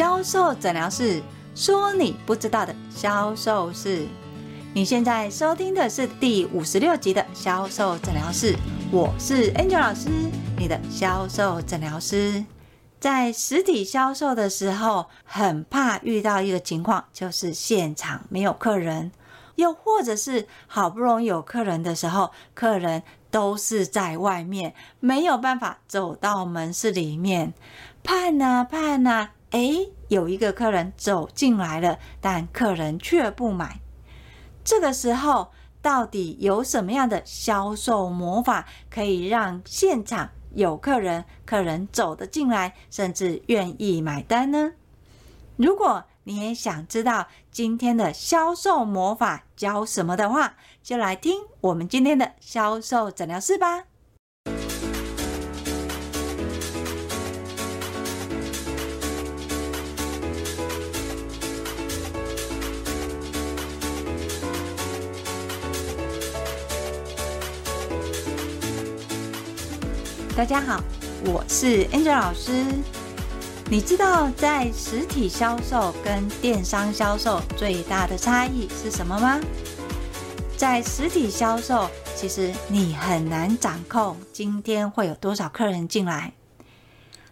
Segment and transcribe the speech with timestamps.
[0.00, 1.20] 销售诊疗室，
[1.54, 4.06] 说你不知道的销售事。
[4.72, 8.56] 你现在收听的是第五十六集的销售诊疗室，
[8.90, 10.08] 我是 Angel 老师，
[10.56, 12.42] 你的销售诊疗师。
[12.98, 19.12] 在实体销售的时候，很怕遇到一个情况，就是现场没有客人，
[19.56, 27.52] 又或者是好不容易有客人的时候，客人都是在外面，没有办法走到门市里面，
[28.02, 33.80] 盼啊盼啊，诶，有一个客人走进来了，但客人却不买。
[34.62, 35.50] 这个时候，
[35.82, 44.72] 到底有什么样的销售魔法，可以让现场有客人，客人走得进来，甚至愿意买单呢？
[45.56, 53.89] 如果你也想知道今天的销售魔法教什么的话，就来听我们今天的销售诊疗室吧。
[70.40, 70.82] 大家好，
[71.26, 72.64] 我是 Angel 老师。
[73.68, 79.38] 你知道在实体销售跟电商销售最大的差异是什么吗？
[80.56, 86.32] 在实体销售，其实你很难掌控今天会有多少客人进来。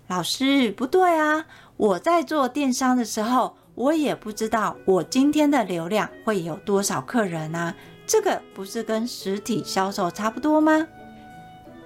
[0.08, 1.46] 老师，不对啊！
[1.78, 7.74] 我在做电商的时候，我也不知道我今天的流量会有多少客人啊。
[8.06, 10.86] 这个不是跟实体销售差不多吗？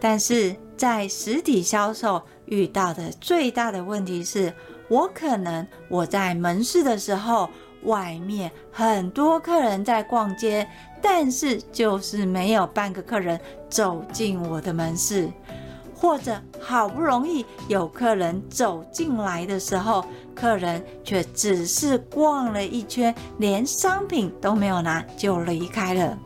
[0.00, 4.52] 但是在实体销售遇到的最大的问题是，
[4.88, 7.48] 我可能我在门市的时候，
[7.84, 10.68] 外面很多客人在逛街，
[11.00, 15.30] 但是就是没有半个客人走进我的门市，
[15.94, 26.18] 或者好不容易有客人走进来的时候，客人却只是逛了一圈，连商品都没有拿就离开了。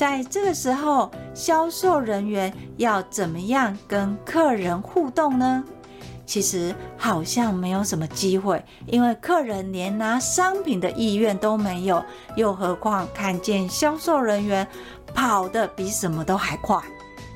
[0.00, 5.62] 在这个时候，销售人员要怎么样跟客人互动呢？
[6.24, 12.02] 其实好像没有什么机会，因为客人连拿商品的意愿都没有，
[12.34, 14.66] 又何况看见销售人员
[15.12, 16.80] 跑得比什么都还快。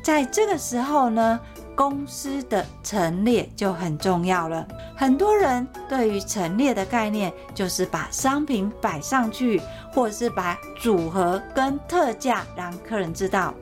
[0.03, 1.39] 在这个时候呢，
[1.77, 4.67] 公司的陈列就很重要了。
[4.97, 9.61] 很多人对于陈列的概念，就是把商品摆上去，
[9.93, 13.53] 或者是把组合跟特价让客人知道，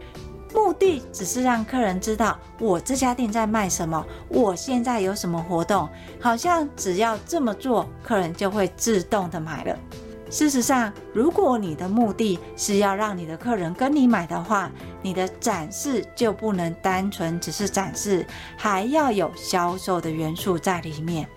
[0.54, 5.88] 目的只是让客人知道我这家店在卖什么，我现在有什么活动，
[6.20, 9.76] 好像只要这么做，客人就会自动的买了。
[10.32, 14.70] 事实上，如果你的目的是要让你的客人跟你买的话，
[15.02, 18.26] 你的展示就不能单纯只是展示，
[18.56, 21.28] 还要有销售的元素在里面。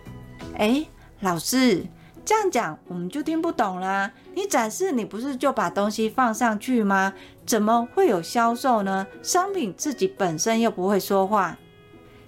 [0.59, 0.87] 诶，
[1.19, 1.85] 老师，
[2.23, 4.09] 这样讲我们就听不懂啦。
[4.33, 7.13] 你展示，你不是就把东西放上去吗？
[7.45, 9.05] 怎么会有销售呢？
[9.21, 11.57] 商品自己本身又不会说话，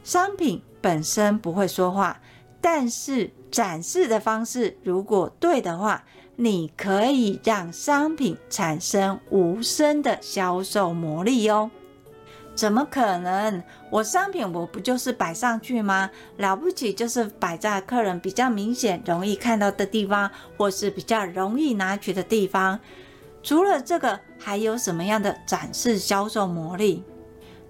[0.03, 2.19] 商品本身不会说话，
[2.59, 6.03] 但是展示的方式如果对的话。
[6.39, 11.71] 你可以让商品产生无声的销售魔力哦。
[12.53, 13.63] 怎么可能？
[13.89, 16.11] 我商品我不就是摆上去吗？
[16.37, 22.79] 了不起就是摆在客人比较明显、容易看到的地方，或是比较容易拿取的地方。
[23.41, 27.03] 除了这个，还有什么样的展示销售魔力？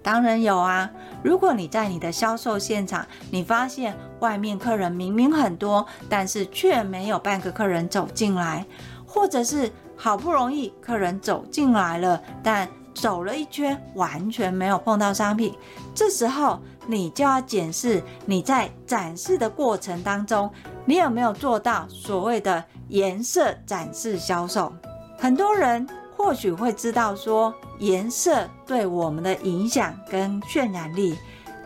[0.02, 0.90] 当然有啊！
[1.22, 8.64] 如果你在你的销售现场，你发现外面客人明明很多，但是却没有半个客人走进来，
[9.06, 15.54] 或者是好不容易客人走进来了，但走了一圈完全没有碰到商品，
[15.94, 20.50] 这时候你就要检视你在展示的过程当中，
[20.84, 24.72] 你有没有做到所谓的颜色展示销售。
[25.18, 25.86] 很多人
[26.18, 31.16] 或许会知道说，颜色对我们的影响跟渲染力，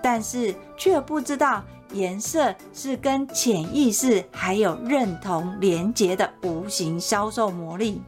[0.02, 8.02] 但是却不知道颜色是跟潜意识还有认同连结的无形销售魔力。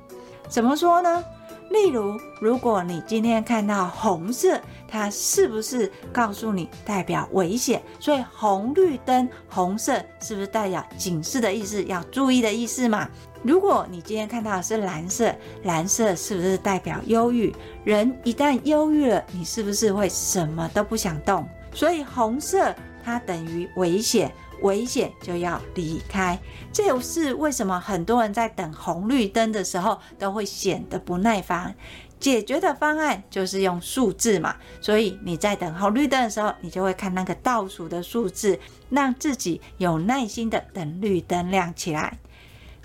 [0.46, 1.24] 怎么说呢？
[1.70, 7.82] 例如，如果你今天看到红色，它是不是告诉你代表危险？
[7.98, 13.08] 所以红绿灯，红色是不是代表警示的意思，要注意的意思嘛？
[13.44, 17.54] 如果你今天看到的是蓝色，蓝色是不是代表忧郁？
[17.84, 21.46] 人一旦忧郁了，你是不是会什么都不想动？
[21.74, 22.74] 所以红色
[23.04, 24.32] 它等于危险。
[24.62, 26.38] 危险就要离开，
[26.72, 31.74] 这也是为什么很多人在等红绿灯的时候都会显得不耐烦。
[32.18, 38.58] 解决的方案就是用数字嘛，所以你在等红绿灯的时候，你就会看那个倒数的数字，
[38.88, 42.18] 让自己有耐心的等绿灯亮起来。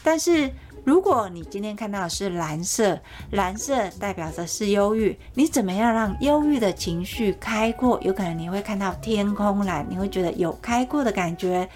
[0.04, 0.52] 但是
[0.84, 3.00] 如果你今天看到的是蓝色，
[3.32, 8.00] 蓝色代表的是忧郁，你怎么样让忧郁的情绪开阔？
[8.02, 11.70] 有可能你会看到天空蓝，你会觉得有开阔的感觉，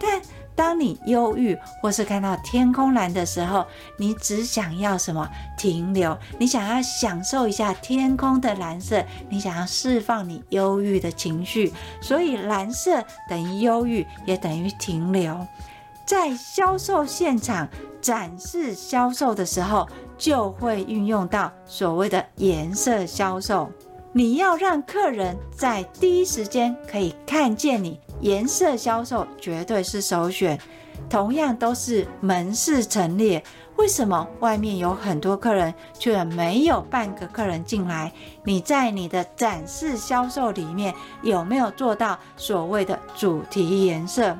[0.00, 0.20] 但。
[0.56, 3.66] 当你忧郁或是看到天空蓝的时候，
[3.96, 5.28] 你只想要什么？
[5.58, 6.16] 停留。
[6.38, 11.72] 你想要享受一下天空的蓝色，你想要释放你忧郁的情绪。
[12.00, 15.44] 所以蓝色等于忧郁，也等于停留。
[16.06, 17.68] 在销售现场
[18.00, 23.70] 展示销售的时候，就会运用到所谓的颜色销售。
[24.12, 27.98] 你要让客人在第一时间可以看见你。
[28.20, 30.58] 颜色销售绝对是首选，
[31.10, 33.42] 同样都是门市陈列，
[33.76, 38.12] 为什么外面有很多客人，却没有半个客人进来？
[38.44, 44.38] 你在你的展示销售里面有没有做到所谓的主题颜色？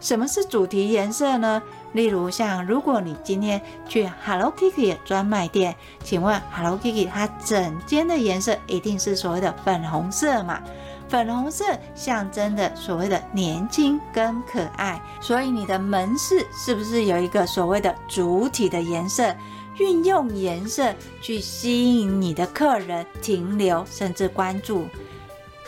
[0.00, 1.62] 什么是主题颜色呢？
[1.92, 10.60] 例如像如果你今天去 Hello Kitty 专卖店，请问 Hello Kitty 它整间的颜色一定是所谓的粉红色嘛？
[11.08, 11.64] 粉红色
[11.94, 19.34] 象征的所谓的年轻跟可爱，所以你的门市是不是有一个所谓的主体的颜色？
[19.78, 24.84] 运用颜色去吸引你的客人停留甚至关注。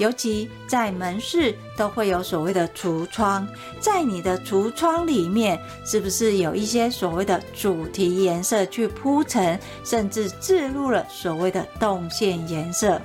[0.03, 3.47] 尤其在门市都会有所谓的橱窗，
[3.79, 13.01] 在你的橱窗里面是不是有一些所谓的主题颜色去铺陈，甚至置入了所谓的动线颜色？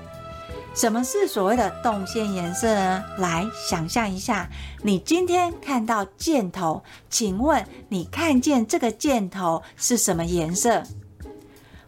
[0.74, 3.04] 什么是所谓的动线颜色呢？
[3.20, 4.50] 来想象一下，
[4.82, 10.82] 你今天看到箭头，请问你看见这个箭头是什么颜色？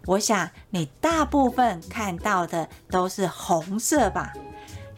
[0.06, 4.34] 我想你大部分看到的都是红色吧。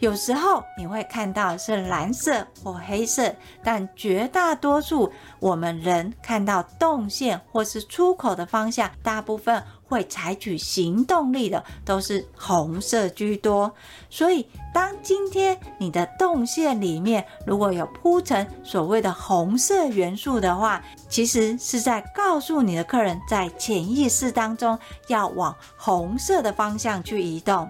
[0.01, 13.71] 有时候你会看到是蓝色或黑色，但绝大多数我们人看到动线或是出口的方向，大部分会采取行动力的都是红色居多。
[14.09, 27.69] 所以，当今天你的动线里面如果有铺成所谓的红色元素的话，其实是在告诉你的客人，在潜意识当中要往红色的方向去移动。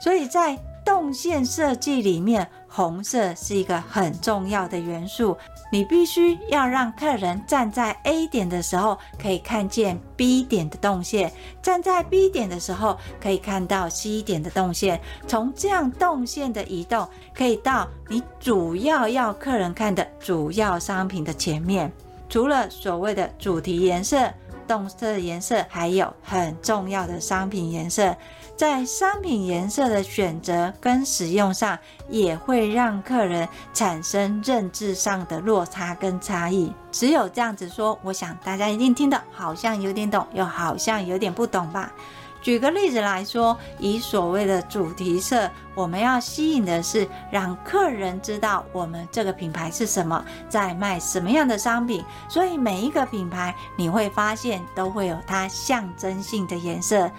[0.00, 5.36] 所以在动线设计里面，红色是一个很重要的元素。
[5.72, 11.28] 你必须要让客人站在 A 点的时候，可以看见 B 点的动线；
[11.62, 15.00] 站在 B 点的时候，可以看到 C 点的动线。
[15.26, 21.90] 从这样动线的移动，可以到你主要要客人看的主要商品的前面。
[22.28, 24.30] 除了所谓的主题颜色。
[24.66, 28.16] 动色颜色还有很重要的商品颜色，
[28.56, 31.76] 在商品颜色的选择跟使用上，
[32.08, 36.72] 也会让客人产生认知上的落差跟差异。
[36.92, 41.92] 只有这样子说，我想大家一定听得好像有点懂，又好像有点不懂吧。
[42.40, 52.04] 举个例子来说，以所谓的主题色，我们要吸引的是让客人知道我们这个品牌是什么，在卖什么样的商品。
[52.28, 57.10] 所以每一个品牌，你会发现都会有它象征性的颜色。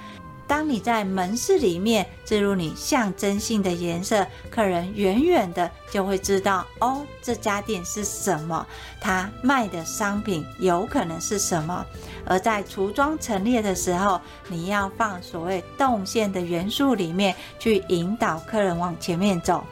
[0.48, 8.66] 当你在门市里面置入你象征性的颜色，客人远远的就会知道哦，这家店是什么，
[9.02, 11.84] 他卖的商品有可能是什么。
[12.26, 19.64] 而在橱窗陈列的时候，你要放所谓动线的元素里面去引导客人往前面走。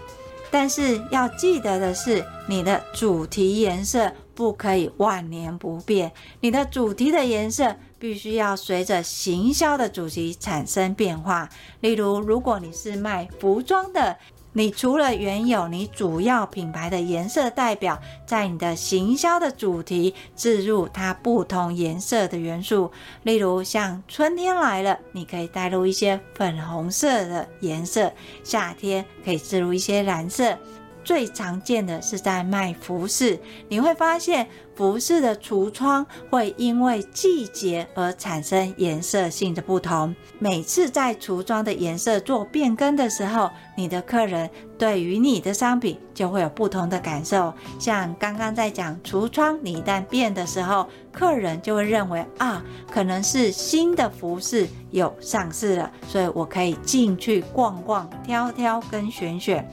[0.50, 6.12] 但是要记得的是，你的主题颜色不可以万年不变，
[6.42, 7.76] 你的主题的颜色。
[8.04, 11.48] 必须要随着行销的主题产生变化。
[11.80, 14.18] 例如，如果你是卖服装的，
[14.52, 22.92] 你除了原有你主要品牌的颜色代表，在你的行销的主题置入它不同颜色的元素。
[23.22, 28.10] 例如，像春天来了，你可以带入一些粉红色的颜色；
[28.44, 30.58] 夏天可以置入一些蓝色。
[31.04, 40.16] 最常见的是在卖服饰，你会发现服饰的橱窗会因为季节而产生颜色性的不同。
[40.40, 47.54] 每次在橱窗的颜色做变更的时候，你的客人对于你的商品就会有不同的感受。
[47.80, 59.68] 像刚刚在讲橱窗，你一旦变的时候，客人就会认为啊，可能是新的服饰有上市了，所以我可以进去逛逛、挑挑跟选选。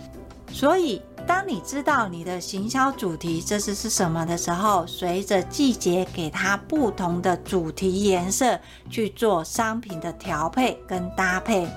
[0.52, 1.00] 所以。
[1.30, 8.58] 当你知道你的行销主题这次是什么的时候，随着季节给它不同的主题颜色
[8.90, 11.68] 去做商品的调配跟搭配。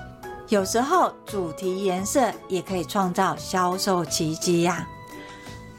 [0.48, 4.88] 有时候主题颜色也可以创造销售奇迹呀。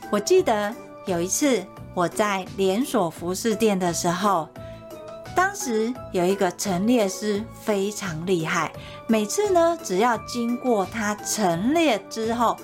[0.09, 0.73] 我记得
[1.05, 1.61] 有一次
[1.93, 4.47] 我在连锁服饰店的时候，
[5.35, 8.71] 当时有一个陈列师非常厉害，
[9.05, 12.55] 每次呢只要经过他陈列之后。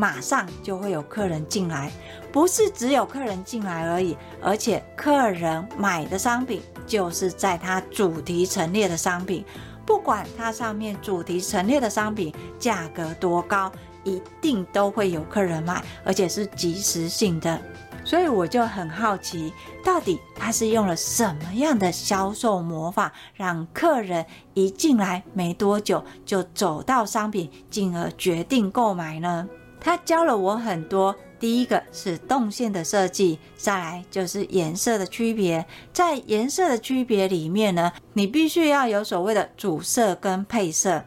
[0.00, 1.92] 马上就会有客人进来，
[2.32, 9.44] 不是只有客人进来而已，而且客人买的商品就是在他主题陈列的商品，
[9.84, 13.70] 不管它上面主题陈列的商品价格多高，
[14.02, 17.60] 一定都会有客人买，而且是即时性的。
[18.02, 19.52] 所以我就很好奇，
[19.84, 29.46] 到底他是用了什么样的销售魔法，让客人一进来没多久就走到商品，进而决定购买呢？
[29.80, 35.64] 他教了我很多，第一个是动线的设计，再来就是颜色的区别。
[35.92, 41.02] 在颜色的区别里面呢，你必须要有所谓的主色跟配色。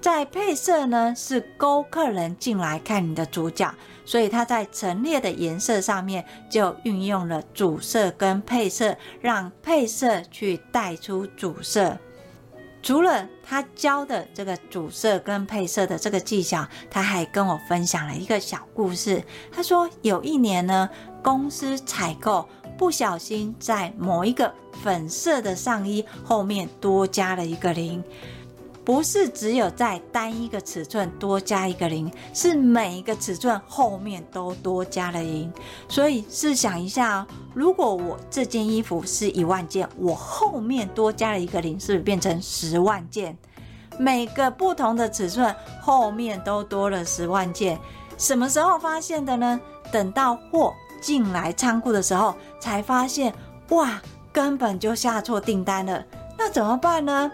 [0.00, 11.98] 在配色呢，是勾客人进来看你的主角，所以他在陈列的颜色上面就运用了主色跟配色，让配色去带出主色。
[12.86, 19.24] 除了他教的这个主色跟配色的这个技巧，他还跟我分享了一个小故事。
[19.50, 20.88] 他说有一年呢，
[21.20, 28.04] 公司采购不小心在某一个粉色的上衣后面多加了一个零。
[28.86, 35.52] 不是只有在单一个尺寸多加一个零，是每一个尺寸后面都多加了零。
[35.88, 43.36] 所以试想一下哦，如果我这件衣服是一万件，我后面多加了一个零，是不是变成十万件？
[43.98, 45.52] 每个不同的尺寸
[45.82, 47.76] 后面都多了十万件。
[48.16, 49.60] 什么时候发现的呢？
[49.90, 53.34] 等到货进来仓库的时候，才发现
[53.70, 54.00] 哇，
[54.32, 56.04] 根本就下错订单了。
[56.38, 57.32] 那怎么办呢？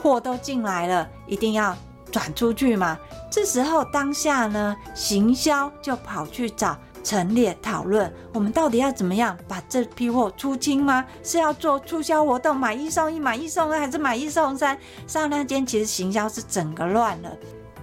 [0.00, 1.76] 货都进来了，一定要
[2.10, 2.98] 转出去嘛。
[3.30, 11.04] 这时候当下呢，行销就跑去找陈列讨论，我们到底要怎么样把这批货出清吗？
[11.22, 14.78] 是要做促销活动，买一送一、买一送二，还是买一送三？
[15.06, 17.30] 刹那间，其实行销是整个乱了。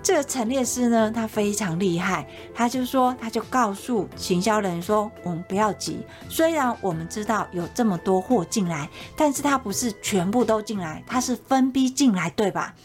[0.04, 12.76] 这个陈列师呢，他非常厉害，他就说，他就告诉行销人说，我们不要急，虽然我们知道有这么多货进来，但是它不是全部都进来，它是分批进来，对吧？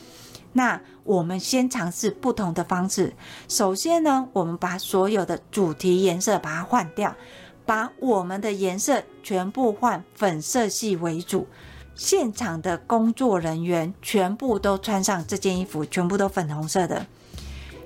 [0.52, 3.12] 那我们先尝试不同的方式。
[3.48, 7.12] 首先呢，我们把所有的主题颜色把它换掉，
[7.66, 11.48] 把我们的颜色全部换粉色系为主。
[11.98, 17.04] 现场的工作人员全部都穿上这件衣服，全部都粉红色的。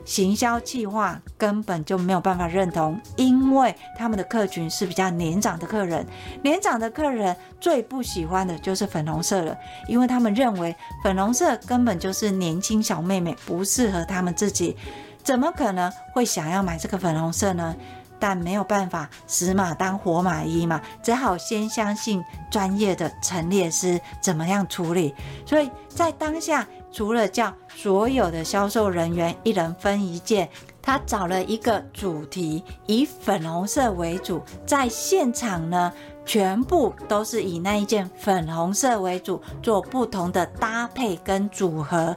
[0.04, 6.06] 行销计划根本就没有办法认同，因为他们的客群是比较年长的客人，
[6.42, 9.56] 年长的客人最不喜欢的就是粉红色了，
[9.88, 14.76] 因为他们认为粉红色根本就是年轻小妹妹，不适合他们自己，
[15.24, 17.74] 怎么可能会想要买这个粉红色呢？
[18.22, 25.12] 但没有办法，死马当活马医嘛，只好先相信专业的陈列师怎么样处理。
[25.44, 30.48] 所以在当下，除了叫所有的销售人员一人分一件，
[30.80, 35.92] 他找了一个主题，以粉红色为主，在现场呢，
[36.24, 42.16] 全部都是以那一件粉红色为主，做不同的搭配跟组合。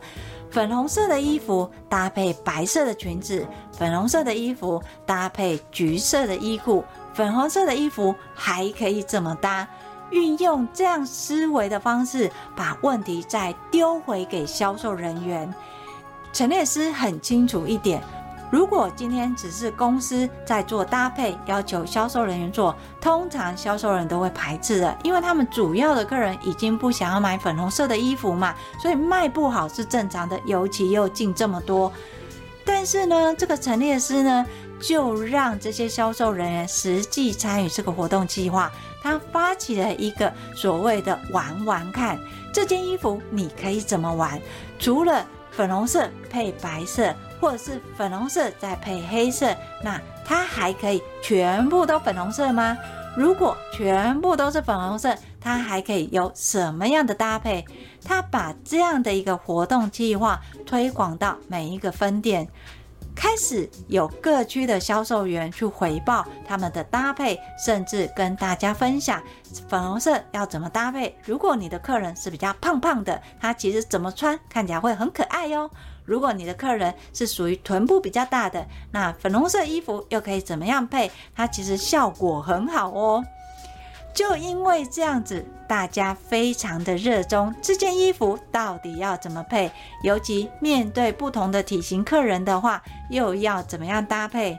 [0.55, 6.81] 粉红色的衣服搭配白色的裙子，粉红色的衣服搭配橘色的衣裤，
[7.13, 9.67] 粉红色的衣服还可以怎么搭？
[10.11, 15.53] 运用这样思维的方式，把问题再丢回给销售人员。
[16.31, 18.01] 陈列师很清楚一点。
[18.51, 31.91] 如果今天只是公司在做搭配，要求销售人员做，通常销售人都会排斥的，因为他们主要的客人已经不想要买粉红色的衣服嘛，所以卖不好是正常的，尤其又进这么多。
[32.63, 34.45] 但是呢，这个陈列师呢，
[34.79, 38.71] 就让这些销售人员实际参与这个活动计划，
[39.01, 42.19] 他发起了一个所谓的“玩玩看”，
[42.53, 44.39] 这件衣服你可以怎么玩？
[44.79, 47.13] 除了粉红色配白色。
[47.45, 52.75] 或者是粉红色再配黑色，那它还可以全部都粉红色吗？
[53.15, 57.63] 如果全部都是粉红色，它还可以有什么样的搭配？
[58.03, 62.47] 他把这样的一个活动计划推广到每一个分店，
[63.15, 69.21] 开始有各区的销售员去回报他们的搭配，甚至跟大家分享
[69.69, 71.15] 粉红色要怎么搭配。
[71.23, 75.69] 如果你的客人是比较胖胖的，他其实怎么穿看起来会很可爱哟。
[76.05, 81.11] 如果你的客人是属于臀部比较大的，那粉红色衣服又可以怎么样配？
[81.35, 83.23] 它其实效果很好哦。
[84.13, 89.69] 就因为这样子，大家非常的热衷这件衣服到底要怎么配？
[90.03, 94.57] 尤其面对不同的体型客人的话，又要怎么样搭配？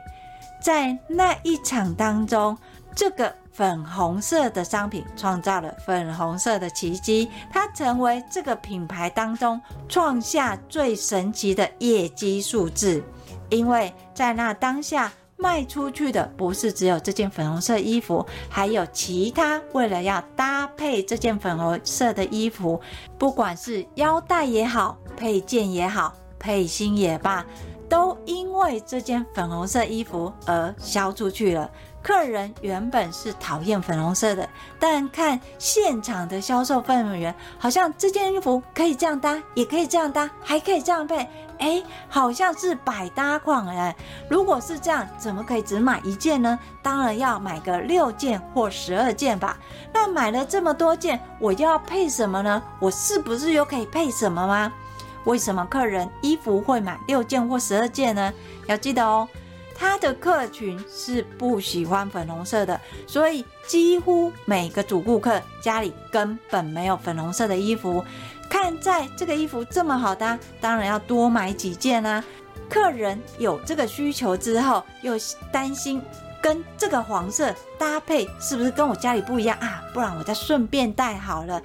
[0.60, 2.58] 在那一场当中，
[2.94, 9.58] 这个粉红色的商品创造了粉红色的奇迹，它成为这个品牌当中
[9.88, 13.02] 创下最神奇的业绩数字，
[13.48, 15.10] 因为在那当下。
[15.38, 22.80] 卖出去的不是只有这件粉红色衣服，还有其他为了要搭配这件粉红色的衣服，
[23.18, 27.44] 不管是腰带也好，配件也好，配心也罢，
[27.86, 31.70] 都因为这件粉红色衣服而销出去了。
[32.06, 34.48] 客人原本是讨厌粉红色的，
[34.78, 43.92] 但看现场的销售氛围，好像这件衣服可以这样搭，也可以这样搭，还可以这样配，哎，好像是百搭款哎。
[44.30, 46.56] 如果是这样，怎么可以只买一件呢？
[46.80, 49.58] 当然要买个六件或十二件吧。
[49.92, 52.62] 那买了这么多件，我要配什么呢？
[52.78, 54.72] 我是不是又可以配什么吗？
[55.24, 58.32] 为什么客人衣服会买六件或十二件呢？
[58.68, 59.28] 要记得哦。
[59.78, 68.02] 他的客群是不喜欢粉红色的，所以几乎每个主顾客家里根本没有粉红色的衣服。
[68.48, 72.24] 看在这个衣服这么好搭，当然要多买几件啦、
[72.70, 75.12] 客人有这个需求之后，又
[75.52, 76.00] 担心
[76.40, 79.82] 跟这个黄色搭配是不是跟我家里不一样啊？
[79.92, 81.60] 不然我再顺便带好了。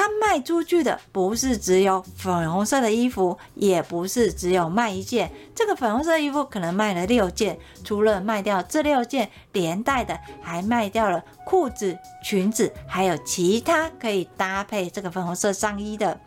[0.00, 5.30] 他卖出去的不是只有粉红色的衣服，也不是只有卖一件。
[5.54, 16.18] 这个粉红色衣服可能卖了六件，除了卖掉这六件，连带的还卖掉了裤子、裙子，还有其他可以搭配这个粉红色上衣的，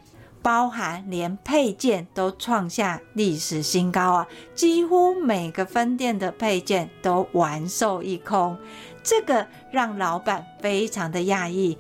[0.44, 4.28] 包含连配件都创下历史新高啊！
[4.54, 8.56] 几乎每个分店的配件都完售一空，
[9.02, 11.76] 这个让老板非常的讶异。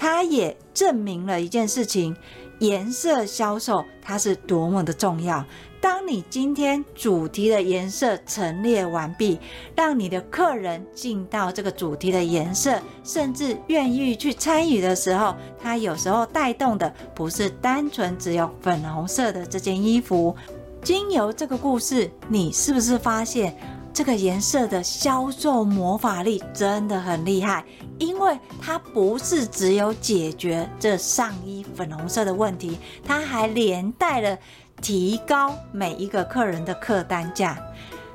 [0.00, 2.16] 它也证明了一件事情：
[2.60, 5.44] 颜色销售它是多么的重要。
[5.78, 9.38] 当你今天主题的颜色陈列完毕，
[9.76, 20.34] 让你的客人进到这个主题的颜色，甚至愿意去参与的时候，它有时候带动的不是单纯只有粉红色的这件衣服。
[20.82, 23.54] 经由这个故事，你是不是发现？
[23.92, 27.64] 这个颜色的销售魔法力真的很厉害，
[27.98, 34.38] 因为它不是只有解决这上衣粉红色的问题，它还连带了
[34.80, 37.58] 提高每一个客人的客单价。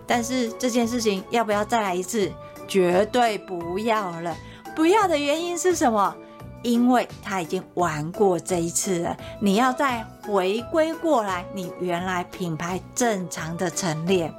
[0.07, 2.31] 但是这件事情要不要再来一次？
[2.67, 4.35] 绝对不要了！
[4.75, 6.15] 不要的原因是什么？
[6.63, 14.33] 因为他已经玩过这一次了，你要再回归过来，你原来品牌正常的陈列。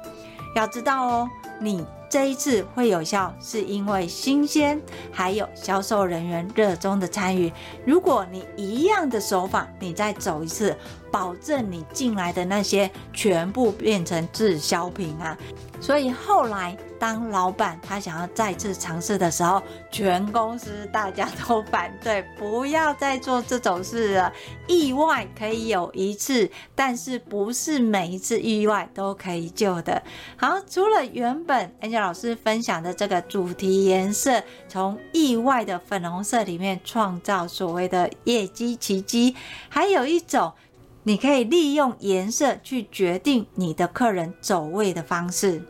[0.55, 1.29] 要知道哦，
[1.59, 4.81] 你这一次会有效，是因为新鲜，
[5.11, 7.51] 还有销售人员热衷的参与。
[7.85, 10.75] 如果你一样的手法，你再走一次，
[11.11, 15.37] 保证你进来的那些全部变成滞销品啊！
[15.81, 24.31] 所以后来，当老板他想要再次尝试的时候，全公司大家都反对，不要再做这种事了。
[24.67, 30.01] 意外可以有一次，但是不是每一次意外都可以救的。
[30.35, 39.35] 好，除了原本 Angel 老师分享的这个主题颜色，从意外的粉红色里面创造所谓的业绩奇迹，
[39.69, 40.53] 还有一种。
[41.03, 45.61] 你可以利用颜色去决定你的客人走位的方式。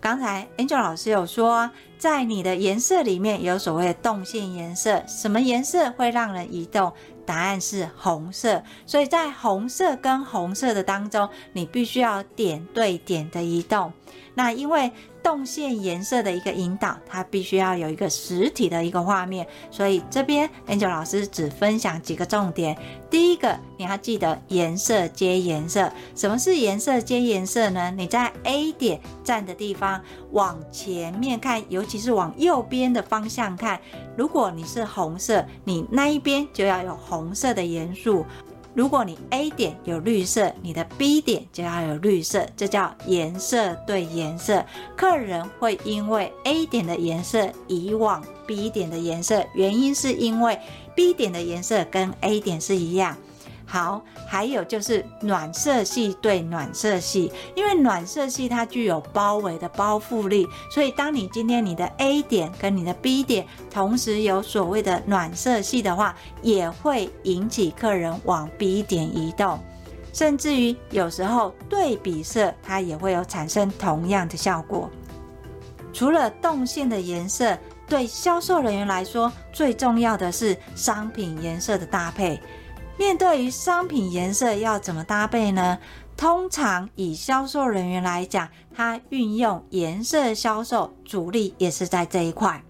[0.00, 6.92] 刚才 Angel 老师有说，在你的颜色里面有所谓的动线颜色，什么颜色会让人移动？
[7.24, 8.62] 答案是红色。
[8.86, 13.92] 所以在红色跟红色的当中，你必须要点对点的移动。
[14.34, 14.92] 那因为
[15.26, 22.78] 动线颜色的一个引导，它必须要有一个实体的一个画面，所以这边 Angel 老师只分享几个重点。
[23.10, 25.90] 第一个，你要记得颜色接颜色。
[26.14, 27.90] 什么是颜色接颜色呢？
[27.90, 33.80] 你在 A 点站的地方往前面看，尤其是往右边的方向看，
[34.16, 38.24] 如果你是红色，你那一边就要有红色的元素。
[38.76, 44.62] 如果你 A 点有绿色，你的 B 点就要有绿色，这叫颜色对颜色。
[44.94, 50.60] 客人会因为 A 点的颜色移往 B 点的颜色，原因是因为
[50.94, 53.16] B 点的颜色跟 A 点是一样。
[53.66, 69.58] 好，还有就是暖色系对暖色系，因为暖色系它具有包围的包覆力，所以当你今天你的 A 点跟你的 B 点同时有所谓的暖色系的话，也会引起客人往 B 点移动。
[70.12, 74.88] 甚至于有时候对比色，它也会有产生同样的效果。
[75.92, 82.40] 除了动线的颜色，对销售人员来说，最重要的是商品颜色的搭配。
[82.98, 85.78] 面对于商品颜色要怎么搭配呢？
[86.16, 92.62] 通常以销售人员来讲，他运用颜色销售主力也是在这一块。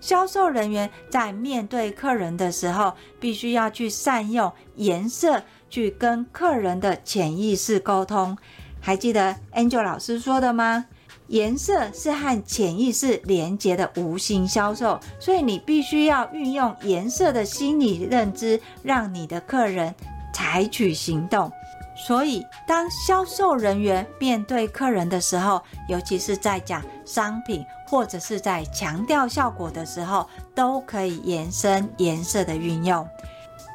[0.00, 8.38] 销售人员在面对客人的时候，必须要去善用颜色去跟客人的潜意识沟通。
[8.80, 10.86] 还记得 Angel 老师说的吗？
[11.28, 19.94] 颜色是和潜意识连接的无形销售，所以你必须要运用颜色的心理认知，让你的客人
[20.32, 21.50] 采取行动。
[21.96, 33.08] 所以，当销售人员面对客人的时候，尤其是在讲商品或者是在强调效果的时候，都可以延伸颜色的运用。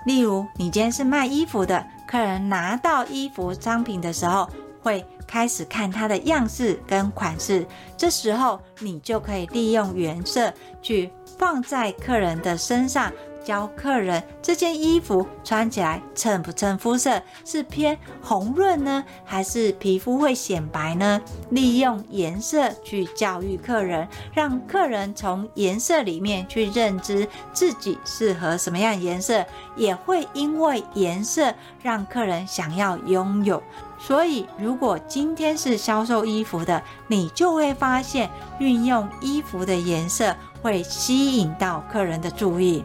[0.06, 4.48] 例如，你今天是卖衣服的，客人拿到衣服商品的时候，
[4.82, 7.66] 会开始看它的样式跟款式，
[7.98, 13.12] 这时候你就可以利用原色去放在客人的身上。
[13.44, 21.20] 教客人这件衣服穿起来衬不衬肤色，是偏红润呢，还是皮肤会显白呢？
[21.50, 29.44] 利用颜色去教育客人，让客人从颜色里面去认知自己适合什么样颜色，
[29.76, 33.64] 也会因为颜色让客人想要拥有。
[34.06, 42.84] 所以，如果今天是销售衣服的，你就会发现运用衣服的颜色会吸引到客人的注意。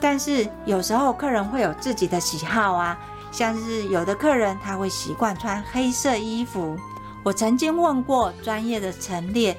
[0.00, 2.98] 但是有时候客人会有自己的喜好啊，
[3.30, 6.76] 像是有的客人他会习惯穿黑色衣服。
[7.22, 9.56] 我曾经问过专业的陈列，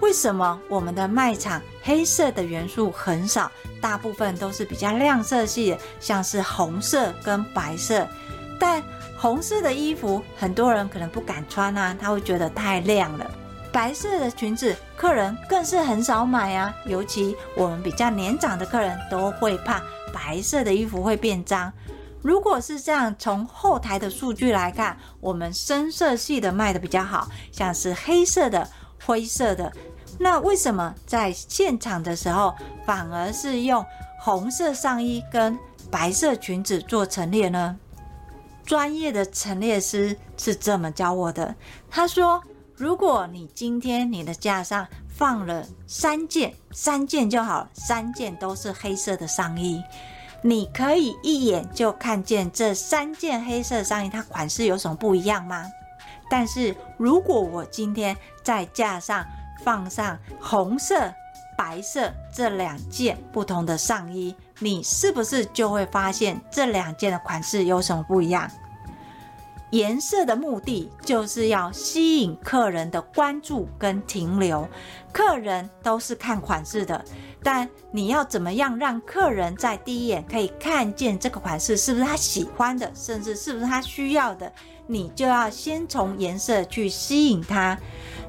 [0.00, 8.06] 为什么我们的卖场黑色的元素很少，大部分都是比较亮色系的，像是红色跟白色。
[8.58, 8.82] 但
[9.18, 13.30] 红色的衣服很多人可能不敢穿啊，他会觉得太亮了。
[13.72, 16.74] 白色的裙子，客人更是很少买啊。
[16.86, 21.72] 尤其我们比较年长的客人都会怕白色的衣服会变脏。
[22.22, 28.68] 如果是这样，从后台的数据来看，我们深色系的卖的比较好，像是黑色的、
[29.04, 29.70] 灰色的。
[30.18, 32.54] 那为什么在现场的时候
[32.86, 33.84] 反而是用
[34.18, 35.58] 红色上衣跟
[35.90, 37.76] 白色裙子做陈列呢？
[38.66, 41.54] 专业的陈列师是这么教我的，
[41.88, 42.42] 他说。
[42.78, 49.82] 如果你今天你的架上放了三件，三件就好，三件都是黑色的上衣，
[50.42, 55.64] 你可以一眼就看见这三件黑色上衣它款式有什么不一样吗？
[56.28, 59.24] 但是如果我今天在架上
[59.64, 61.10] 放上红色、
[61.56, 68.50] 白色这两件不同的上衣，你是不是就会发现这两件的款式有什么不一样？
[69.70, 74.66] 颜色的目的就是要吸引客人的关注跟停留。
[75.12, 77.04] 客人都是看款式的，
[77.42, 84.50] 但你要怎么样让客人在第一眼可以看见这个款式是不是他喜欢的，甚至是不是他需要的？
[84.86, 87.76] 你就要先从颜色去吸引他。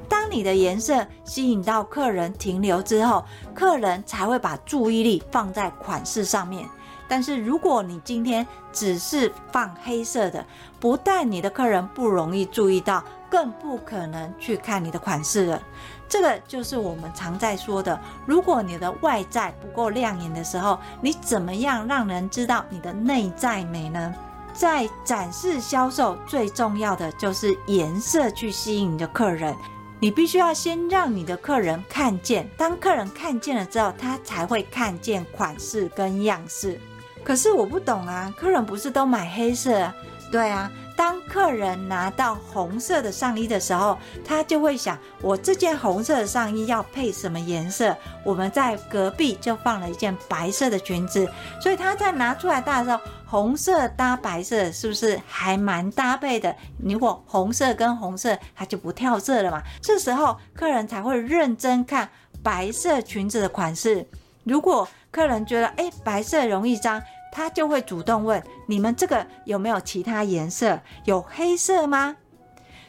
[0.10, 6.68] 当你的颜色吸引到客人停留之后，客人才会把注意力放在款式上面。
[7.10, 10.46] 但是如果你今天只是放黑色的，
[10.80, 15.62] 不但你的客人不容易注意到，更不可能去看你的款式了。
[16.10, 24.14] 这个就是我们常在说的，如果你的外在不够亮眼的时候，你怎么样让人知道你的内在美呢？
[24.54, 29.56] 在展示销售最重要的就是颜色去吸引你的客人，
[30.00, 36.80] 你必须要先让你的客人看见，当客人看见了之后，他才会看见款式跟样式。
[37.24, 39.92] 可是我不懂啊，客人不是都买黑色？
[40.32, 47.96] 对啊，当客人拿到红色的上衣的时候，他就会想，我这件红色的上衣要配什么颜色？
[48.26, 51.30] 我们在隔壁就放了一件白色的裙子，
[51.62, 56.54] 所以他在拿出来搭的时候，红色搭白色是不是还蛮搭配的？
[56.84, 59.62] 如果红色跟红色，它就不跳色了嘛。
[59.82, 62.10] 这时候客人才会认真看
[62.42, 64.08] 白色裙子的款式。
[64.44, 67.00] 如果客人觉得，哎，白色容易脏。
[67.32, 70.80] 他就会主动问，你们这个有没有其他颜色？
[71.06, 72.16] 有黑色吗？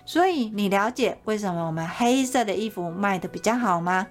[0.05, 4.07] 所以你了解为什么我们黑色的衣服卖得比较好吗？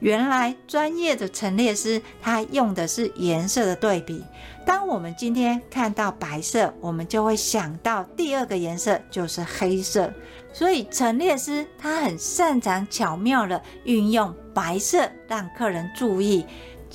[0.00, 4.22] 原来专业的陈列师他用的是颜色的对比。
[4.66, 10.12] 当我们今天看到白色，我们就会想到第二个颜色就是黑色。
[10.52, 16.44] 所以陈列师他很擅长巧妙地运用白色让客人注意。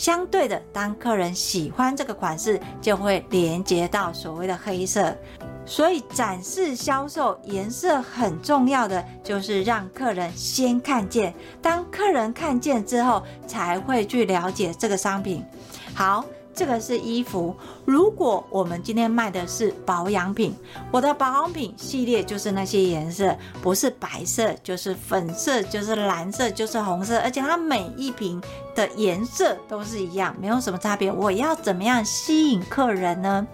[0.01, 5.15] 相对的，当客人喜欢这个款式，就会连接到所谓的黑色。
[5.63, 15.45] 所以展示销售颜色很重要的就是让客人先看见，当客人看见之后，才会去了解这个商品。
[15.93, 16.25] 好。
[16.53, 17.55] 这个是衣服。
[17.85, 20.55] 如果我们今天卖的是保养品，
[20.91, 28.41] 我的保养品系列就是那些颜色，不是白色就是粉色，就是蓝色，就是红色，而且它每一瓶
[28.75, 31.11] 的颜色都是一样，没有什么差别。
[31.11, 33.47] 我要怎么样吸引客人呢？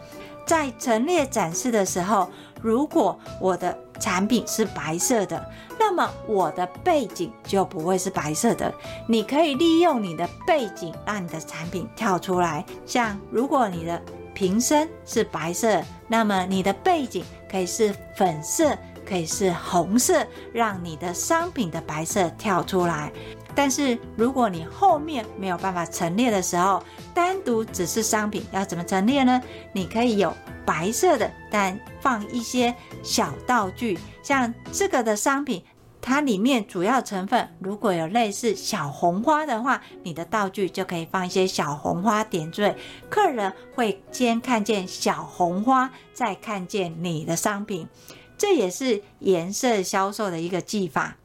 [0.46, 2.30] 在陈列展示的时候，
[2.62, 8.74] 如果我的产品是白色的，那么我的背景就不会是白色的。
[9.08, 12.66] 你可以利用你的背景，让你的产品跳出来。
[12.86, 14.02] 像如果你的
[14.34, 23.12] 瓶身是白色，那么你的背景可以是粉色，可以是红色，让你的商品的白色跳出来。
[23.56, 26.84] 但是如果你后面没有办法陈列的时候，
[27.16, 29.42] 单独只是商品要怎么陈列呢？
[29.74, 30.32] 你可以有
[30.68, 35.64] 白色的，但放一些小道具，像这个的商品，
[36.02, 42.76] 它里面主要成分如果有类似小红花的话，你的道具就可以放一些小红花点缀，
[43.10, 47.88] 客人会先看见小红花，再看见你的商品，
[48.38, 51.16] 这也是颜色销售的一个技法。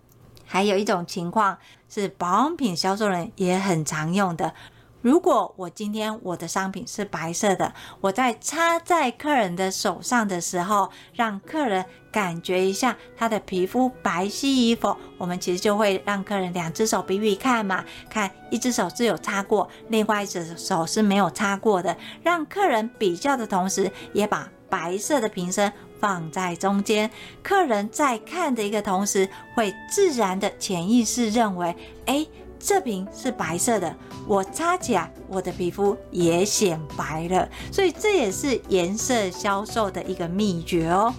[0.46, 1.58] 还有一种情况。
[1.94, 4.54] 是保养品销售人也很常用的。
[5.02, 25.72] 如果我今天我的商品是白色的，我在插在客人的手上的时候，让客人感觉一下他的皮肤白皙与否，我们其实就会让客人两只手比比看嘛，看一只手是有擦过，另外一只手是没有擦过的，让客人比较的同时，也把白色的瓶身。
[26.02, 27.08] 放在中间，
[27.44, 32.28] 客人在看的一个同时，会自然的潜意识认为，诶，
[32.62, 33.94] 这瓶是白色的，
[34.26, 37.48] 我擦起来，我的皮肤也显白了。
[37.72, 41.12] 所以这也是颜色销售的一个秘诀哦。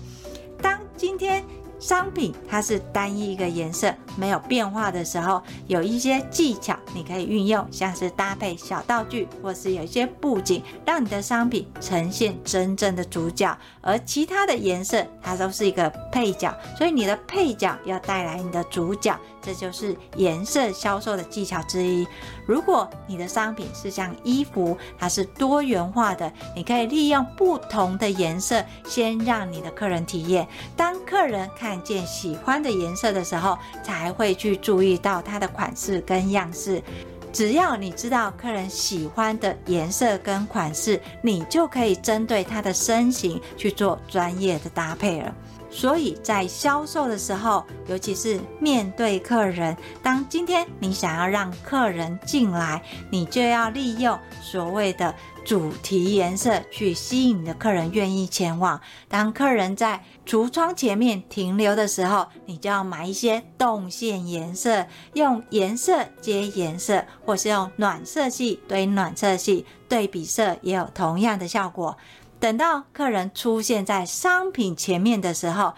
[0.62, 1.44] 当今天。
[1.80, 19.20] 商品它是单一一个颜色，没有变化的时候，有一些技巧你可以运用，像是搭配小道具，或是有一些布景，让你的商品呈现真正的主角，而其他的颜色它都是一个配角，所以你的配角要带来你的主角。
[19.44, 22.08] 这就是颜色销售的技巧之一。
[22.46, 30.48] 如果你的商品是像衣服，它是多元化的，你可以利用不同的颜色，先让你的客人体验。
[30.78, 36.82] 当客人看见喜欢的颜色的时候，才会去注意到它的款式跟样式。
[37.32, 45.34] 只要你知道客人喜欢的颜色跟款式，你就可以针对他的身形去做专业的搭配了。
[45.74, 58.80] 所以在销售的时候，尤其是面对客人，当今天你想要让客人进来，你就要利用所谓的主题颜色去吸引你的客人愿意前往。
[59.10, 71.98] 当客人在橱窗前面停留的时候，你就要买一些动线颜色，用颜色接颜色，或是用暖色系堆暖色系，对比色也有同样的效果。
[72.44, 75.74] 等到客人出现在商品前面的时候，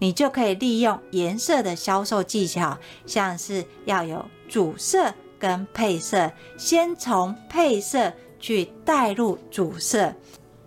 [0.00, 2.76] 你就可以利用颜色的销售技巧，
[3.06, 10.12] 像是要有主色跟配色，先从配色去带入主色，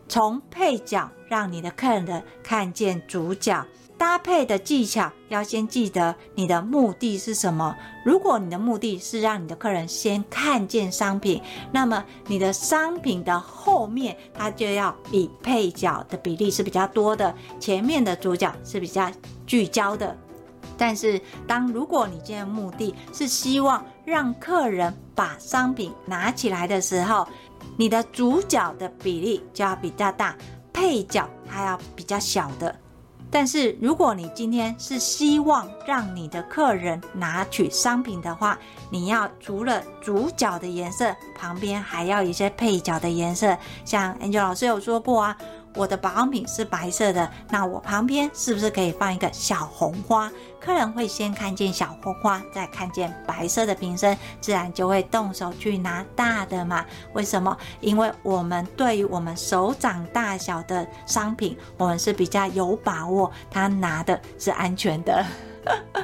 [0.08, 3.62] 从配角让你的客人看见主角。
[4.02, 7.78] 搭配的技巧要先记得你的目的是什么。
[8.04, 11.40] 如果你的目的是让你的客人先看见商品，
[11.72, 19.08] 那么你的商品的后面它就要比配角的比例是比较多的，前面的主角是比较
[19.46, 20.18] 聚焦的。
[20.76, 27.28] 但是，当如果你今天的目的是希望让客人把商品拿起来的时候，
[27.78, 30.36] 你的主角的比例就要比较大，
[30.74, 32.76] 配角还要比较小的。
[33.32, 43.58] 但是，如果你今天是希望让你的客人拿取商品的话，你要除了主角的颜色，旁边还要一些配角的颜色。
[43.86, 45.38] 像 Angel 老师有说过啊。
[45.74, 50.30] 我的保养品是白色的，那我旁边是不是可以放一个小红花？
[50.64, 56.86] 客人会先看见小红花，再看见白色的瓶身，自然就会动手去拿大的嘛？
[57.14, 57.58] 为什么？
[57.80, 65.26] 因为我们对于我们手掌大小的商品，我们是比较有把握，他拿的是安全的。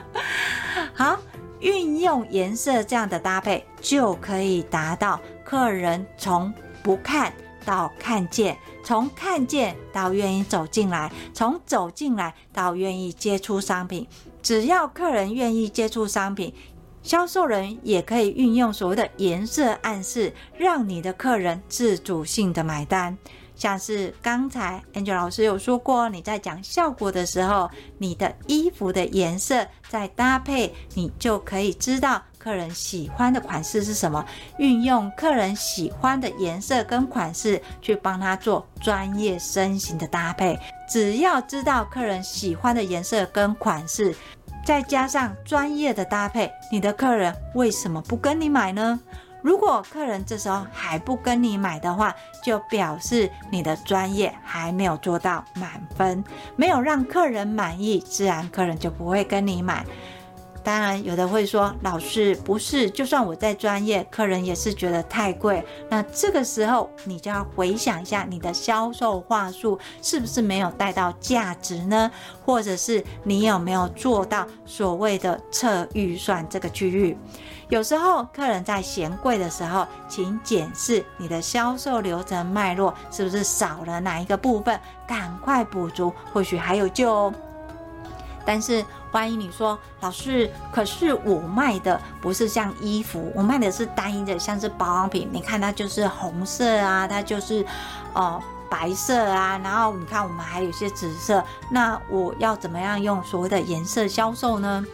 [0.92, 1.20] 好，
[1.60, 7.32] 运用颜色这样的搭配，就可以达到客人从不看
[7.64, 8.58] 到看见。
[8.84, 14.08] 从看见到愿意走进来，从走进来到愿意接触商品，
[14.48, 16.54] 只要客人愿意接触商品，
[17.04, 23.18] 销售人也可以运用所谓的颜色暗示，让你的客人自主性的买单。
[23.58, 34.24] 像是刚才 Angel 老师有说过，你在讲效果的时候，你的衣服的颜色再搭配，你就可以知道客人喜欢的款式是什么，
[34.60, 40.58] 运用客人喜欢的颜色跟款式去帮他做专业身形的搭配。
[40.88, 44.16] 只要知道客人喜欢的颜色跟款式，
[44.68, 49.00] 再加上专业的搭配，你的客人为什么不跟你买呢？
[49.42, 56.22] 如果客人这时候还不跟你买的话，就表示你的专业还没有做到满分，
[56.58, 59.86] 没有让客人满意，自然客人就不会跟你买。
[60.68, 65.66] 当然，有的会说，老师不是，就算我再专业，客人也是觉得太贵。
[65.88, 72.12] 那这个时候，你就要回想一下，你的销售话术是不是没有带到价值呢？
[72.44, 77.18] 或者是你有没有做到所谓的测预算这个区域？
[77.70, 84.78] 有时候客人在嫌贵的时候，请检视你的销售流程脉络是不是少了哪一个部分，
[85.08, 87.34] 赶快补足，或许还有救哦。
[88.46, 88.86] 但是，
[89.18, 95.28] 万一你说老师，可是我卖的不是像衣服，我卖的是单一的，像是保养品。
[95.32, 97.66] 你看它就是红色啊，它就是
[98.14, 101.44] 哦、白色啊，然后你看我们还有一些紫色。
[101.72, 104.86] 那我要怎么样用所谓的颜色销售呢？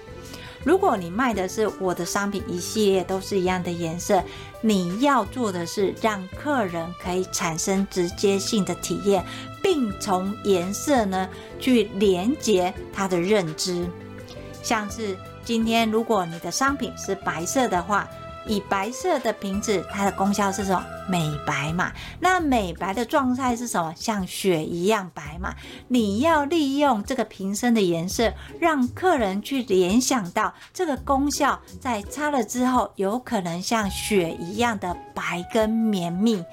[0.63, 4.23] 如果你卖的是我的商品一系列都是一样的颜色，
[4.61, 9.25] 你要做的是让客人可以产生直接性的体验，
[9.61, 11.27] 并从颜色呢
[11.59, 13.85] 去连接他的认知。
[14.63, 18.07] 像是今天如果你的商品是白色的话。
[18.45, 20.85] 以白色的瓶子，它的功效是什么？
[21.07, 21.93] 美白嘛。
[22.19, 23.93] 那美白的状态是什么？
[23.95, 25.55] 像雪一样白嘛。
[25.87, 36.43] 你要利用这个瓶身的颜色，让客人去联想到这个功效，在擦了之后，有可能像雪一样的白跟绵密。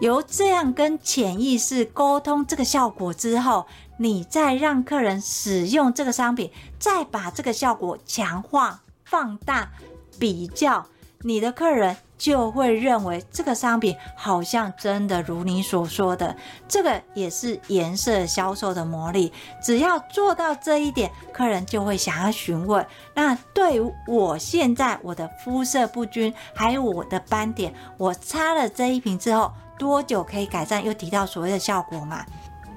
[0.00, 3.66] 由这样跟潜意识沟通这个效果之后，
[3.98, 9.70] 你再让客人使用这个商品，再把这个效果强化、放大、
[10.18, 10.86] 比较。
[11.24, 16.34] 你的客人就会认为这个商品好像真的如你所说的，
[16.66, 19.32] 这个也是颜色销售的魔力。
[19.62, 22.84] 只要做到这一点，客人就会想要询问。
[23.14, 29.52] 那对我现在我的肤色不均，还有我的斑点，我擦了这一瓶之后，
[29.82, 30.80] 多久可以改善？
[30.84, 32.24] 又提到所谓的效果嘛？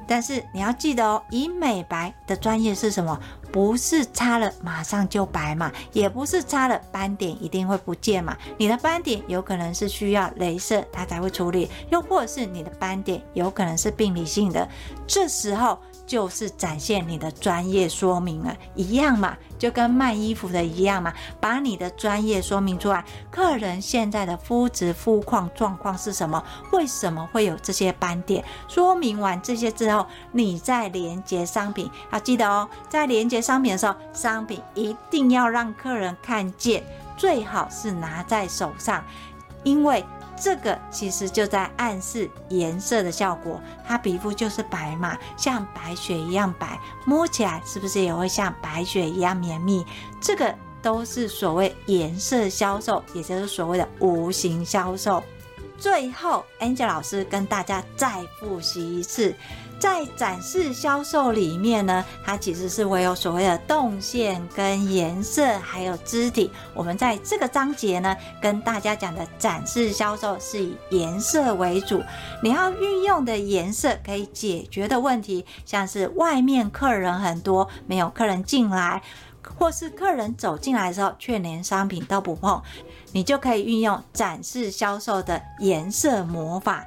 [0.08, 3.20] 但是你要记得哦，以美白的专业是什么？
[3.52, 8.36] 不是擦了马上就白嘛，也不是擦了斑点一定会不见嘛。
[8.58, 14.68] 你的斑点有可能是需要镭射它才会处理，又或者是你的斑点有可能是病理性的，
[15.06, 15.78] 这时候。
[16.06, 23.04] 就是展现你的专业说明了，一样嘛，就跟卖衣服的一样嘛，把你的专业说明出来。
[23.32, 26.44] 客人现在的肤质、肤况状况是什么？
[26.72, 28.44] 为什么会有这些斑点？
[28.68, 36.84] 说明完这些之后，你再连接商品，要记得哦，在连接商品的时候，商品一定要让客人看见，
[37.18, 39.04] 最好是拿在手上，
[39.64, 40.06] 因为。
[40.38, 49.86] 这个其实就在暗示颜色的效果，它皮肤就是白嘛，像白雪一样白，摸起来是不是也会像白雪一样绵密？
[50.20, 55.24] 这个都是所谓颜色销售，也就是所谓的无形销售。
[55.78, 59.36] 最后，Angel 老师跟大家再复习一次。
[59.86, 66.50] 在展示销售里面呢，它其实是会有所谓的动线跟颜色，还有肢体。
[66.74, 72.02] 我们在这个章节呢，跟大家讲的展示销售是以颜色为主。
[72.42, 79.04] 你要运用的颜色可以解决的问题，像是外面客人很多，没有客人进来，
[79.56, 82.60] 或是客人走进来的时候却连商品都不碰，
[83.12, 86.84] 你就可以运用展示销售的颜色魔法。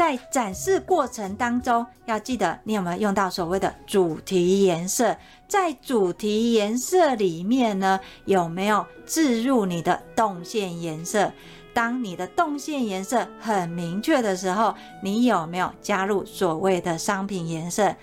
[0.00, 5.14] 在展示过程当中，要记得你有没有用到所谓的主题颜色？
[5.46, 11.30] 在主题颜色里面呢，有没有置入你的动线颜色？
[11.74, 17.94] 当你的动线颜色很明确的时候，你有没有加入所谓的商品颜色？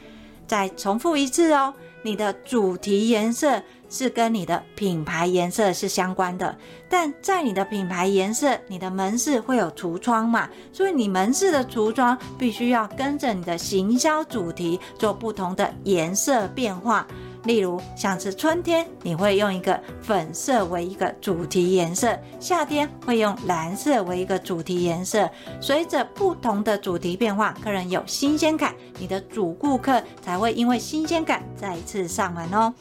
[0.46, 3.60] 再重复一次哦，你的主题颜色。
[3.90, 6.58] 是跟你的品牌颜色是相关的，
[6.90, 17.08] 但在你的品牌颜色，你的门市会有橱窗嘛，所以你门市的橱窗必须要跟着你的行销主题做不同的颜色变化。
[17.44, 22.10] 例如，像是春天，你会用一个粉色为一个主题颜色；
[22.42, 25.30] 夏天会用蓝色为一个主题颜色。
[25.62, 32.74] 随着不同的主题变化，客人有新鲜感，你的主顾客才会因为新鲜感再次上门哦。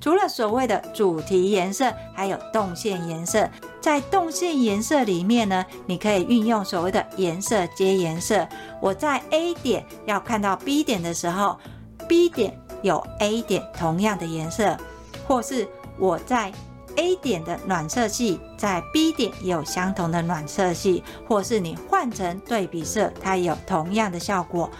[0.00, 3.48] 除了所谓的主题颜色，还有动线颜色。
[3.80, 8.46] 在动线颜色里面呢，你可以运用所谓的颜色接颜色。
[8.80, 11.58] 我在 A 点要看到 B 点的时候
[12.08, 14.76] ，B 点有 A 点同样的颜色，
[15.26, 15.68] 或是
[15.98, 16.52] 我在
[16.96, 24.70] A 点的暖色系在 B 点也有相同的暖色系，或是你换成对比色，它也有同样的效果。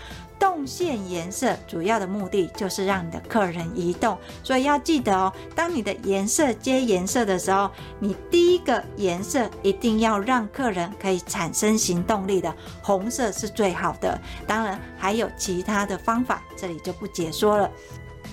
[0.43, 7.71] 动线颜色主要的目的就是让你的客人移动，所以要记得哦，当你的颜色接颜色的时候，
[8.01, 14.21] 你第一个颜色一定要让客人可以产生行动力的，红色是最好的。
[14.45, 17.71] 当然还有其他的方法，这里就不解说了。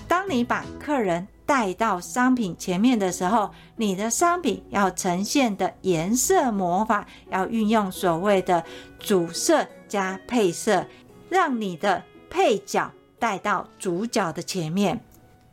[0.08, 8.64] 当你把客人带到商品前面的时候，你的商品要呈现的颜色魔法，要运用所谓的
[8.98, 10.84] 主色加配色。
[11.30, 15.02] 让你的配角带到主角的前面，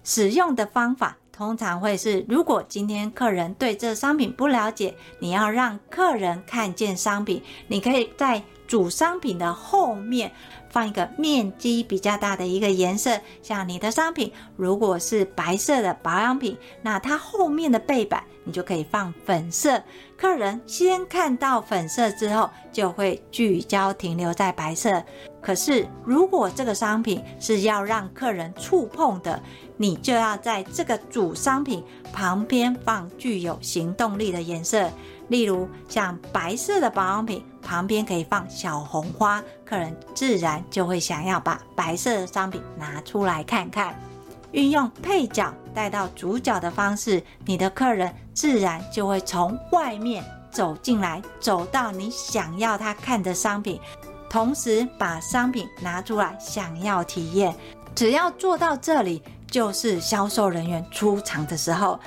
[0.04, 10.32] 使用的方法通常会是：如果今天客人对这商品不了解，你要让客人看见商品，你可以在主商品的后面
[10.70, 19.84] 放一个面积比较大的一个颜色，像你的商品如果是白色的保养品，那它后面的背板你就可以放粉色。
[20.18, 25.04] 客人先看到粉色之后，就会聚焦停留在白色。
[25.42, 29.40] 可是如果这个商品是要让客人触碰的，
[29.76, 34.90] 你就要在这个主商品旁边放具有行动力的颜色。
[35.28, 43.94] 例如，像白色的保养品旁边可以放小红花，客人自然就会想要把白色的商品拿出来看看。
[44.54, 53.80] 运用配角带到主角的方式，你的客人自然就会从外面走进来，走到你想要他看的商品，
[54.28, 57.56] 同时把商品拿出来想要体验。
[57.94, 59.22] 只要做到这里，
[59.52, 62.00] 就是销售人员出场的时候。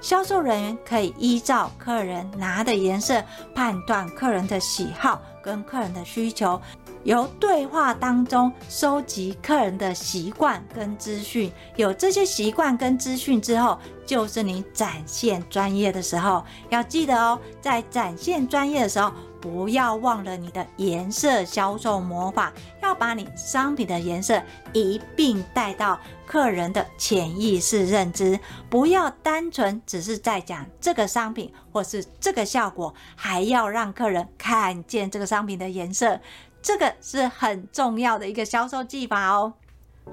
[0.00, 3.20] 销售人员可以依照客人拿的颜色
[3.56, 6.60] 判断客人的喜好跟客人的需求，
[7.04, 11.52] 由对话当中收集客人的习惯跟资讯。
[11.76, 16.44] 有这些习惯跟资讯之后，就是你展现专业的时候。
[16.68, 19.12] 要记得哦，在展现专业的时候。
[19.46, 24.42] 不要忘了你的颜色销售魔法，要把你商品的颜色
[24.72, 36.18] 一并带到客人的潜意识认知，不要单纯只是在讲这个商品或是这个效果，还要让客人看见这个商品的颜色，
[36.60, 39.54] 这个是很重要的一个销售技法哦。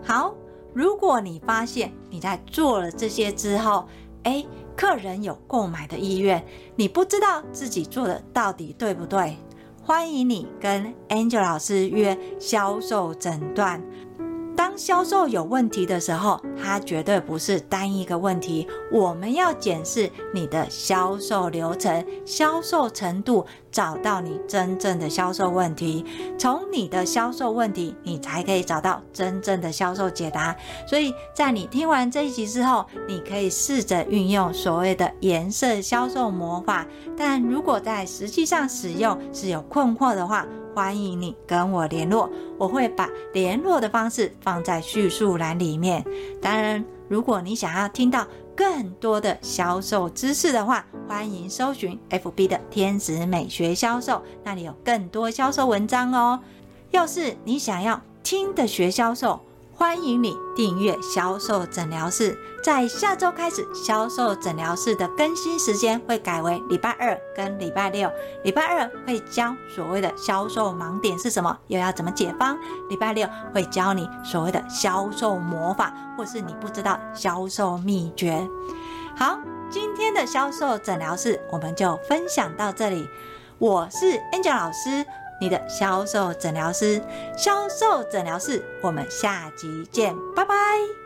[0.04, 0.36] 好，
[0.76, 3.88] 如果你发现你在做了这些之后，
[4.26, 4.48] 诶。
[4.76, 6.44] 客人有购买的意愿，
[6.76, 9.38] 你不知道自己做的到底对不对？
[9.86, 13.84] 欢迎你跟 Angel 老师约销售诊断。
[14.64, 18.66] 当销售有问题的时候，它绝对不是单一个问题。
[18.94, 26.06] 我们要检视你的销售流程、销售程度，找到你真正的销售问题。
[26.40, 30.56] 从你的销售问题，你才可以找到真正的销售解答。
[30.88, 36.88] 所以在你听完这一集之后，你可以试着运用所谓的颜色销售魔法。
[37.18, 46.04] 但如果在实际上使用是有困惑的话，欢迎你跟我联络，我会把联络的方式放在叙述栏里面。
[46.42, 56.40] 当然，如果你想要听到更多的销售知识的话，欢迎搜寻 FB 的天使美学销售，那里有更多销售文章哦。
[56.92, 59.40] 要是你想要听的学销售，
[59.76, 68.10] 欢迎你订阅销售诊疗室，在下周开始，销售诊疗室的更新时间会改为礼拜二跟礼拜六。
[68.44, 72.56] 礼拜二会教所谓的销售盲点是什么，又要怎么解方；
[72.88, 78.48] 礼拜六会教你所谓的销售魔法，或是你不知道销售秘诀。
[79.16, 83.08] 好，今天的销售诊疗室我们就分享到这里。
[83.58, 85.06] 我是 Angel 老师。
[85.40, 87.02] 你的销售诊疗师，
[87.38, 91.03] 销售诊疗室，我们下集见，拜拜。